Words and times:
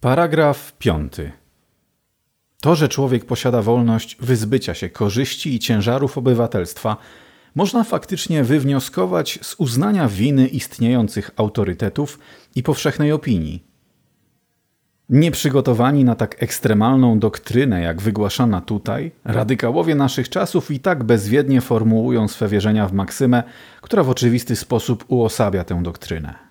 Paragraf 0.00 0.72
5. 0.78 1.12
To, 2.60 2.74
że 2.74 2.88
człowiek 2.88 3.24
posiada 3.24 3.62
wolność 3.62 4.16
wyzbycia 4.20 4.74
się 4.74 4.88
korzyści 4.88 5.54
i 5.54 5.58
ciężarów 5.58 6.18
obywatelstwa, 6.18 6.96
można 7.54 7.84
faktycznie 7.84 8.44
wywnioskować 8.44 9.38
z 9.42 9.54
uznania 9.58 10.08
winy 10.08 10.46
istniejących 10.46 11.30
autorytetów 11.36 12.18
i 12.54 12.62
powszechnej 12.62 13.12
opinii. 13.12 13.64
Nieprzygotowani 15.08 16.04
na 16.04 16.14
tak 16.14 16.42
ekstremalną 16.42 17.18
doktrynę, 17.18 17.80
jak 17.80 18.02
wygłaszana 18.02 18.60
tutaj, 18.60 19.12
radykałowie 19.24 19.94
naszych 19.94 20.28
czasów 20.28 20.70
i 20.70 20.80
tak 20.80 21.04
bezwiednie 21.04 21.60
formułują 21.60 22.28
swe 22.28 22.48
wierzenia 22.48 22.88
w 22.88 22.92
maksymę, 22.92 23.42
która 23.80 24.02
w 24.02 24.10
oczywisty 24.10 24.56
sposób 24.56 25.04
uosabia 25.08 25.64
tę 25.64 25.82
doktrynę. 25.82 26.49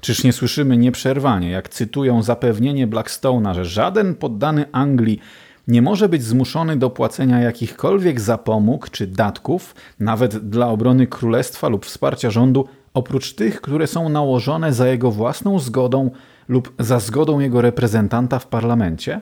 Czyż 0.00 0.24
nie 0.24 0.32
słyszymy 0.32 0.76
nieprzerwanie, 0.76 1.50
jak 1.50 1.68
cytują 1.68 2.22
zapewnienie 2.22 2.88
Blackstone'a, 2.88 3.54
że 3.54 3.64
żaden 3.64 4.14
poddany 4.14 4.64
Anglii 4.72 5.20
nie 5.68 5.82
może 5.82 6.08
być 6.08 6.24
zmuszony 6.24 6.76
do 6.76 6.90
płacenia 6.90 7.40
jakichkolwiek 7.40 8.20
zapomóg 8.20 8.90
czy 8.90 9.06
datków, 9.06 9.74
nawet 10.00 10.36
dla 10.36 10.68
obrony 10.68 11.06
królestwa 11.06 11.68
lub 11.68 11.86
wsparcia 11.86 12.30
rządu, 12.30 12.68
oprócz 12.94 13.34
tych, 13.34 13.60
które 13.60 13.86
są 13.86 14.08
nałożone 14.08 14.72
za 14.72 14.88
jego 14.88 15.10
własną 15.10 15.58
zgodą 15.58 16.10
lub 16.48 16.74
za 16.78 17.00
zgodą 17.00 17.40
jego 17.40 17.60
reprezentanta 17.60 18.38
w 18.38 18.46
parlamencie? 18.46 19.20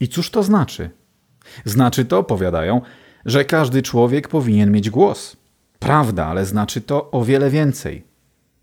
I 0.00 0.08
cóż 0.08 0.30
to 0.30 0.42
znaczy? 0.42 0.90
Znaczy 1.64 2.04
to, 2.04 2.24
powiadają, 2.24 2.80
że 3.24 3.44
każdy 3.44 3.82
człowiek 3.82 4.28
powinien 4.28 4.72
mieć 4.72 4.90
głos. 4.90 5.36
Prawda, 5.78 6.26
ale 6.26 6.46
znaczy 6.46 6.80
to 6.80 7.10
o 7.10 7.24
wiele 7.24 7.50
więcej. 7.50 8.04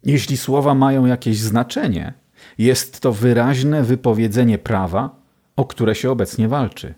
Jeśli 0.06 0.38
słowa 0.38 0.76
mają 0.76 1.06
jakieś 1.06 1.40
znaczenie, 1.40 2.14
jest 2.58 3.00
to 3.00 3.12
wyraźne 3.14 3.84
wypowiedzenie 3.84 4.58
prawa, 4.58 5.16
o 5.56 5.66
które 5.66 5.96
się 5.96 6.12
obecnie 6.12 6.48
walczy. 6.48 6.94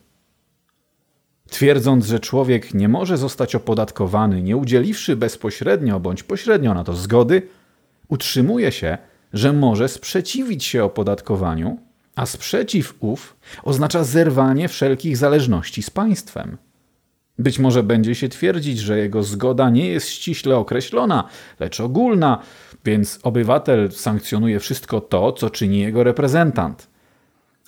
Twierdząc, 1.50 2.06
że 2.06 2.20
człowiek 2.20 2.74
nie 2.74 2.88
może 2.88 3.18
zostać 3.18 3.56
opodatkowany, 3.56 4.42
nie 4.42 4.58
udzieliwszy 4.58 5.16
bezpośrednio 5.16 6.00
bądź 6.00 6.24
pośrednio 6.24 6.74
na 6.74 6.84
to 6.84 6.94
zgody, 6.94 7.42
utrzymuje 8.08 8.72
się, 8.72 8.98
że 9.34 9.54
może 9.54 9.90
sprzeciwić 9.90 10.64
się 10.64 10.84
opodatkowaniu, 10.84 11.80
a 12.16 12.26
sprzeciw 12.26 12.96
ów 13.00 13.36
oznacza 13.64 14.04
zerwanie 14.04 14.68
wszelkich 14.68 15.18
zależności 15.18 15.84
z 15.84 15.90
państwem. 15.90 16.58
Być 17.40 17.60
może 17.60 17.84
będzie 17.84 18.16
się 18.16 18.30
twierdzić, 18.30 18.80
że 18.80 18.98
jego 18.98 19.24
zgoda 19.24 19.70
nie 19.70 19.88
jest 19.88 20.10
ściśle 20.10 20.58
określona, 20.58 21.24
lecz 21.60 21.80
ogólna, 21.80 22.40
więc 22.86 23.20
obywatel 23.24 23.92
sankcjonuje 23.92 24.60
wszystko 24.60 25.02
to, 25.02 25.32
co 25.32 25.50
czyni 25.50 25.80
jego 25.80 26.04
reprezentant. 26.04 26.88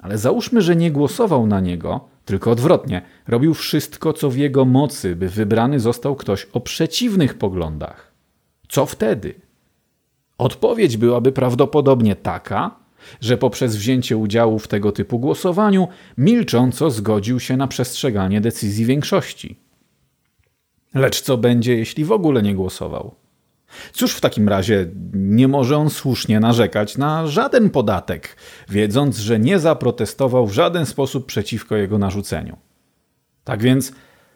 Ale 0.01 0.17
załóżmy, 0.17 0.61
że 0.61 0.75
nie 0.75 0.91
głosował 0.91 1.47
na 1.47 1.59
niego, 1.59 2.07
tylko 2.25 2.51
odwrotnie, 2.51 3.01
robił 3.27 3.53
wszystko, 3.53 4.13
co 4.13 4.29
w 4.29 4.37
jego 4.37 4.65
mocy, 4.65 5.15
by 5.15 5.29
wybrany 5.29 5.79
został 5.79 6.15
ktoś 6.15 6.47
o 6.53 6.59
przeciwnych 6.59 7.37
poglądach. 7.37 8.11
Co 8.69 8.85
wtedy? 8.85 9.33
Odpowiedź 10.37 10.97
byłaby 10.97 11.31
prawdopodobnie 11.31 12.15
taka, 12.15 12.75
że 13.21 13.37
poprzez 13.37 13.75
wzięcie 13.75 14.17
udziału 14.17 14.59
w 14.59 14.67
tego 14.67 14.91
typu 14.91 15.19
głosowaniu 15.19 15.87
milcząco 16.17 16.91
zgodził 16.91 17.39
się 17.39 17.57
na 17.57 17.67
przestrzeganie 17.67 18.41
decyzji 18.41 18.85
większości. 18.85 19.59
Lecz 20.93 21.21
co 21.21 21.37
będzie, 21.37 21.77
jeśli 21.77 22.05
w 22.05 22.11
ogóle 22.11 22.41
nie 22.41 22.55
głosował? 22.55 23.15
Cóż 23.93 24.13
w 24.13 24.21
takim 24.21 24.49
razie 24.49 24.85
nie 25.13 25.47
może 25.47 25.77
on 25.77 25.89
słusznie 25.89 26.39
narzekać 26.39 26.97
na 26.97 27.27
żaden 27.27 27.69
podatek, 27.69 28.35
wiedząc, 28.69 29.17
że 29.17 29.39
nie 29.39 29.59
zaprotestował 29.59 30.47
w 30.47 30.53
żaden 30.53 30.85
sposób 30.85 31.25
przeciwko 31.25 31.75
jego 31.75 31.97
narzuceniu. 31.97 32.57
Tak 33.43 33.61
więc, 33.61 33.91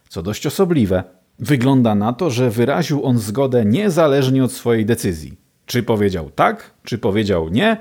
co 0.10 0.24
dość 0.24 0.48
osobliwe, 0.48 1.04
wygląda 1.40 1.96
na 1.96 2.14
to, 2.14 2.30
że 2.30 2.50
wyraził 2.50 3.06
on 3.06 3.20
zgodę 3.20 3.66
niezależnie 3.66 4.44
od 4.44 4.52
swojej 4.52 4.86
decyzji. 4.86 5.38
Czy 5.66 5.84
powiedział 5.84 6.30
tak, 6.30 6.74
czy 6.84 6.98
powiedział 6.98 7.50
nie, 7.50 7.78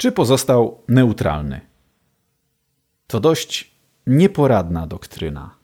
czy 0.00 0.12
pozostał 0.12 0.82
neutralny. 0.88 1.60
To 3.06 3.20
dość 3.20 3.70
nieporadna 4.06 4.86
doktryna. 4.86 5.54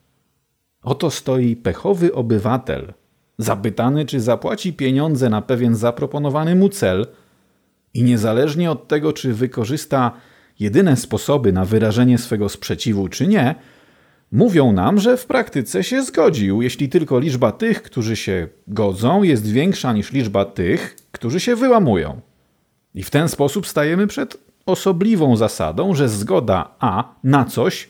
Oto 0.83 1.11
stoi 1.11 1.57
pechowy 1.57 2.15
obywatel, 2.15 2.95
zapytany, 3.39 4.05
czy 4.05 4.21
zapłaci 4.21 4.73
pieniądze 4.73 5.29
na 5.29 5.43
pewien 5.43 5.75
zaproponowany 5.75 6.55
mu 6.55 6.69
cel 6.69 7.07
i 7.95 8.03
niezależnie 8.03 8.71
od 8.71 8.89
tego, 8.89 9.13
czy 9.13 9.35
wykorzysta 9.35 10.13
jedyne 10.61 10.97
sposoby 10.97 11.53
na 11.53 11.65
wyrażenie 11.65 12.19
swego 12.19 12.49
sprzeciwu, 12.49 13.09
czy 13.09 13.27
nie, 13.27 13.55
mówią 14.33 14.73
nam, 14.73 15.01
że 15.01 15.17
w 15.17 15.27
praktyce 15.27 15.85
się 15.85 16.03
zgodził, 16.03 16.63
jeśli 16.63 16.89
tylko 16.89 17.19
liczba 17.19 17.53
tych, 17.53 17.83
którzy 17.83 18.17
się 18.17 18.49
godzą, 18.67 19.23
jest 19.23 19.51
większa 19.51 19.93
niż 19.93 20.13
liczba 20.13 20.45
tych, 20.45 20.97
którzy 21.13 21.41
się 21.41 21.57
wyłamują. 21.57 22.21
I 22.97 23.03
w 23.03 23.11
ten 23.11 23.29
sposób 23.29 23.67
stajemy 23.67 24.07
przed 24.07 24.37
osobliwą 24.67 25.37
zasadą, 25.37 25.95
że 25.95 26.09
zgoda 26.09 26.75
A 26.79 27.15
na 27.25 27.45
coś 27.45 27.89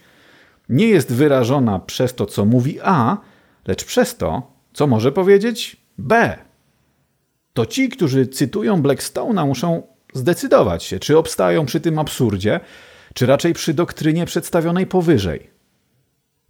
nie 0.69 0.89
jest 0.89 1.13
wyrażona 1.13 1.79
przez 1.79 2.15
to, 2.15 2.27
co 2.27 2.45
mówi 2.45 2.79
A, 2.83 3.17
lecz 3.67 3.85
przez 3.85 4.17
to, 4.17 4.53
co 4.73 4.87
może 4.87 5.13
powiedzieć 5.13 5.77
B. 5.99 6.39
To 7.53 7.67
ci, 7.67 7.89
którzy 7.89 8.27
cytują 8.27 8.83
Blackstone'a, 8.83 9.47
muszą 9.47 9.83
zdecydować 10.15 10.85
się, 10.85 10.99
czy 10.99 11.19
obstają 11.19 11.67
przy 11.67 11.81
tym 11.81 11.99
absurdzie, 11.99 12.61
czy 13.15 13.27
raczej 13.27 13.55
przy 13.55 13.75
doktrynie 13.75 14.27
przedstawionej 14.27 14.87
powyżej. 14.87 15.51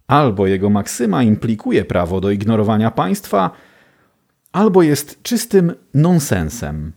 Albo 0.07 0.47
jego 0.47 0.69
maksyma 0.69 1.23
implikuje 1.23 1.85
prawo 1.85 2.21
do 2.21 2.31
ignorowania 2.31 2.91
państwa, 2.91 3.51
albo 4.51 4.83
jest 4.83 5.23
czystym 5.23 5.73
nonsensem. 5.93 6.93